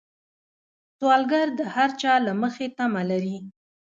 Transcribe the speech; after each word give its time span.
سوالګر 0.97 1.47
د 1.59 1.61
هر 1.75 1.89
چا 2.01 2.13
له 2.25 2.33
مخې 2.41 2.65
تمه 2.77 3.01
لري 3.11 3.37